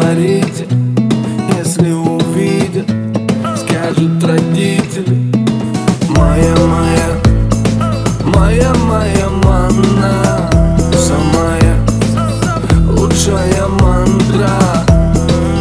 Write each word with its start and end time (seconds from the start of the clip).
говорите, 0.00 0.66
если 1.58 1.92
увидят, 1.92 2.88
скажут 3.56 4.24
родители. 4.24 5.30
Моя, 6.08 6.54
моя, 6.66 7.10
моя, 8.24 8.74
моя 8.74 9.28
манна, 9.44 10.50
самая 10.96 11.76
лучшая 12.88 13.66
мантра. 13.80 14.84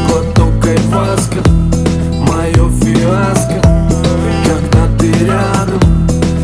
Глоток 0.08 0.66
айваска, 0.66 1.42
мое 2.20 2.70
фиаско, 2.82 3.62
когда 4.46 4.88
ты 4.98 5.12
рядом, 5.26 5.82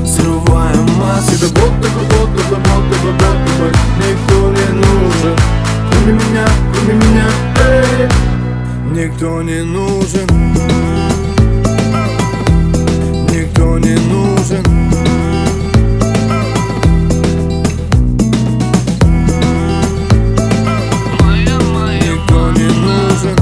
срываем 0.05 0.85
маску. 0.97 1.33
Это 1.35 1.47
год, 1.59 1.71
такой 1.81 2.05
год, 2.09 2.29
такой 2.37 2.57
год, 2.57 2.83
такой 2.91 3.11
год, 3.13 3.37
такой, 3.47 3.71
никто 3.99 4.51
не 4.51 4.67
нужен, 4.81 5.35
кроме 5.91 6.13
меня, 6.13 6.45
кроме 6.73 6.93
меня. 6.93 7.44
Никто 8.95 9.41
не 9.41 9.61
нужен. 9.61 10.25
Никто 13.29 13.77
не 13.77 13.97
нужен. 14.07 14.63
Никто 21.99 22.51
не 22.51 22.69
нужен. 22.85 23.37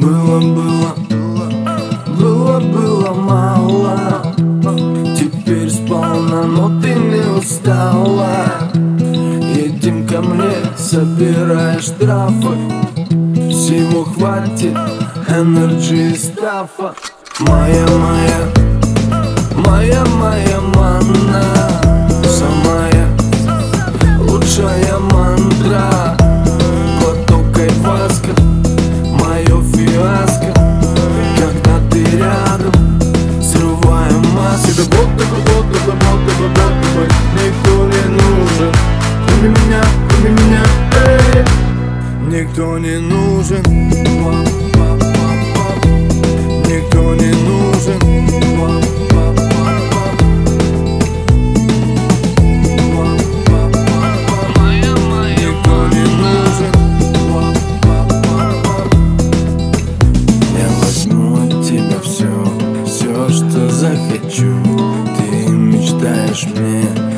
Было, 0.00 0.40
было, 0.40 0.96
было, 2.18 2.60
было 2.60 3.14
мало. 3.14 4.34
Теперь 5.16 5.70
сполна, 5.70 6.42
но 6.46 6.80
ты 6.80 6.94
не 6.94 7.38
устала 7.38 8.41
собирай 10.92 11.80
штрафы. 11.80 12.54
Всего 13.48 14.04
хватит, 14.04 14.76
энерджи 15.26 16.10
и 16.10 16.14
стафа 16.14 16.94
Моя, 17.40 17.86
моя, 17.86 18.38
моя, 19.64 20.04
моя 20.04 20.60
манна 20.60 21.81
Никто 42.52 42.76
не 42.76 42.98
нужен. 42.98 43.62
Никто 46.68 47.14
не 47.14 47.32
нужен. 47.48 47.98
Я 60.58 60.68
возьму 60.82 61.62
тебя 61.62 61.98
все 62.02 62.28
Все, 62.84 63.30
что 63.30 63.70
захочу. 63.70 64.58
Ты 65.16 65.50
мечтаешь 65.52 66.46
мне 66.54 67.11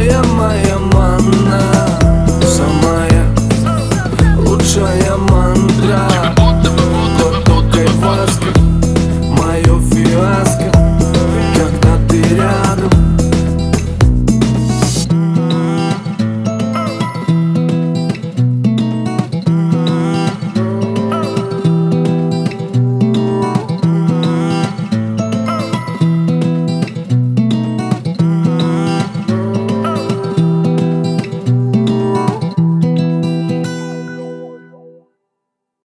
Soy 0.00 0.08
amor. 0.08 0.39